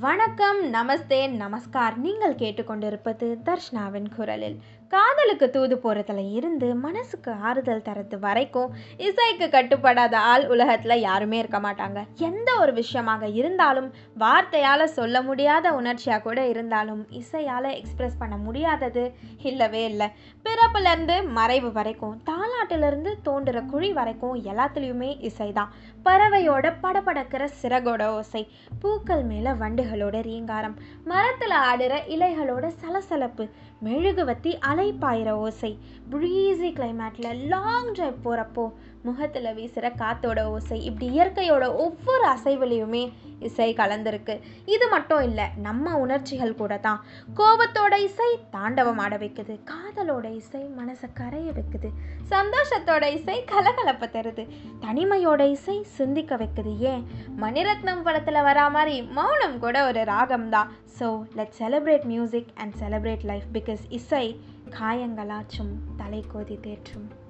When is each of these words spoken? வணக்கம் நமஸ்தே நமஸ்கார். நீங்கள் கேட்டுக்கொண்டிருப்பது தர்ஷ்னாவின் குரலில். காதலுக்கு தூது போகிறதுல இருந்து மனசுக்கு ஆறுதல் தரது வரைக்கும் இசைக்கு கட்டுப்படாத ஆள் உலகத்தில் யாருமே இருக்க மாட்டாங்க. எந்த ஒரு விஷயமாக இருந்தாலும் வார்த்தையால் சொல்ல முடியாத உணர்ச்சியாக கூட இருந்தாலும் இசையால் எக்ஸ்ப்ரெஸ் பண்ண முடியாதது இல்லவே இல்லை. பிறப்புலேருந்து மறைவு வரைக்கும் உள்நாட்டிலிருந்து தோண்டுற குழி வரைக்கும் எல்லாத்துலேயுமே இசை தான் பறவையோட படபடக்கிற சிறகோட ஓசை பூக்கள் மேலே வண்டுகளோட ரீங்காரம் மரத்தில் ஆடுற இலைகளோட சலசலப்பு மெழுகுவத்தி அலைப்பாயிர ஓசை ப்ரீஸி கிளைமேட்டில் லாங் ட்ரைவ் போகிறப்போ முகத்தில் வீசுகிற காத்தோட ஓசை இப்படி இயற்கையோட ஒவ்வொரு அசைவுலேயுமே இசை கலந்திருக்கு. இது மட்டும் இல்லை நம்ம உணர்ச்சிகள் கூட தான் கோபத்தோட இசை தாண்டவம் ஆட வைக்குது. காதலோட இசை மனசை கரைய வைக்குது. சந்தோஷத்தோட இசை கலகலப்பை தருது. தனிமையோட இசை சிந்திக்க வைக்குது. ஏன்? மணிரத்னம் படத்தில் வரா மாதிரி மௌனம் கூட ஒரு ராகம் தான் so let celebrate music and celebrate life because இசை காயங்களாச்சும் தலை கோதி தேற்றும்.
வணக்கம் 0.00 0.58
நமஸ்தே 0.72 1.18
நமஸ்கார். 1.42 1.96
நீங்கள் 1.96 2.34
கேட்டுக்கொண்டிருப்பது 2.34 3.26
தர்ஷ்னாவின் 3.42 4.08
குரலில். 4.16 4.56
காதலுக்கு 4.88 5.50
தூது 5.50 5.76
போகிறதுல 5.76 6.32
இருந்து 6.32 6.74
மனசுக்கு 6.74 7.32
ஆறுதல் 7.32 7.82
தரது 7.82 8.18
வரைக்கும் 8.18 8.74
இசைக்கு 8.96 9.46
கட்டுப்படாத 9.46 10.14
ஆள் 10.32 10.48
உலகத்தில் 10.48 11.00
யாருமே 11.00 11.38
இருக்க 11.38 11.58
மாட்டாங்க. 11.58 12.02
எந்த 12.18 12.58
ஒரு 12.58 12.72
விஷயமாக 12.72 13.28
இருந்தாலும் 13.28 13.92
வார்த்தையால் 14.18 14.84
சொல்ல 14.84 15.22
முடியாத 15.22 15.72
உணர்ச்சியாக 15.72 16.22
கூட 16.22 16.46
இருந்தாலும் 16.46 17.06
இசையால் 17.10 17.70
எக்ஸ்ப்ரெஸ் 17.78 18.18
பண்ண 18.18 18.36
முடியாதது 18.36 19.14
இல்லவே 19.42 19.84
இல்லை. 19.84 20.08
பிறப்புலேருந்து 20.44 21.28
மறைவு 21.30 21.72
வரைக்கும் 21.72 22.22
உள்நாட்டிலிருந்து 22.68 23.10
தோண்டுற 23.24 23.58
குழி 23.66 23.88
வரைக்கும் 23.92 24.38
எல்லாத்துலேயுமே 24.44 25.10
இசை 25.20 25.46
தான் 25.52 25.72
பறவையோட 26.06 26.66
படபடக்கிற 26.82 27.42
சிறகோட 27.60 28.02
ஓசை 28.12 28.42
பூக்கள் 28.80 29.22
மேலே 29.22 29.52
வண்டுகளோட 29.52 30.16
ரீங்காரம் 30.22 30.74
மரத்தில் 31.04 31.56
ஆடுற 31.62 31.94
இலைகளோட 32.08 32.66
சலசலப்பு 32.80 33.44
மெழுகுவத்தி 33.84 34.52
அலைப்பாயிர 34.68 35.30
ஓசை 35.40 35.72
ப்ரீஸி 36.10 36.70
கிளைமேட்டில் 36.72 37.30
லாங் 37.46 37.92
ட்ரைவ் 37.92 38.18
போகிறப்போ 38.24 38.64
முகத்தில் 39.02 39.54
வீசுகிற 39.54 39.86
காத்தோட 39.96 40.40
ஓசை 40.50 40.78
இப்படி 40.84 41.08
இயற்கையோட 41.10 41.64
ஒவ்வொரு 41.78 42.26
அசைவுலேயுமே 42.28 43.04
இசை 43.40 43.74
கலந்திருக்கு. 43.74 44.40
இது 44.64 44.88
மட்டும் 44.88 45.22
இல்லை 45.22 45.44
நம்ம 45.56 45.96
உணர்ச்சிகள் 45.96 46.54
கூட 46.54 46.78
தான் 46.78 47.04
கோபத்தோட 47.34 47.94
இசை 47.98 48.38
தாண்டவம் 48.50 48.98
ஆட 48.98 49.16
வைக்குது. 49.16 49.60
காதலோட 49.72 50.34
இசை 50.34 50.70
மனசை 50.78 51.08
கரைய 51.14 51.52
வைக்குது. 51.52 51.90
சந்தோஷத்தோட 52.30 53.12
இசை 53.12 53.44
கலகலப்பை 53.52 54.10
தருது. 54.10 54.46
தனிமையோட 54.80 55.40
இசை 55.50 55.82
சிந்திக்க 55.82 56.36
வைக்குது. 56.36 56.78
ஏன்? 56.78 57.06
மணிரத்னம் 57.40 58.02
படத்தில் 58.02 58.34
வரா 58.34 58.70
மாதிரி 58.70 59.02
மௌனம் 59.02 59.58
கூட 59.58 59.86
ஒரு 59.86 60.04
ராகம் 60.04 60.48
தான் 60.48 60.70
so 60.98 61.26
let 61.34 61.54
celebrate 61.58 62.04
music 62.04 62.48
and 62.54 62.74
celebrate 62.80 63.24
life 63.24 63.48
because 63.52 63.84
இசை 63.88 64.40
காயங்களாச்சும் 64.70 65.74
தலை 65.96 66.24
கோதி 66.32 66.58
தேற்றும். 66.62 67.25